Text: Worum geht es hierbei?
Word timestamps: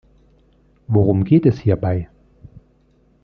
Worum 0.87 1.23
geht 1.25 1.45
es 1.45 1.59
hierbei? 1.59 2.09